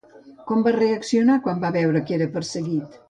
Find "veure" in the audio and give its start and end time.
1.77-2.03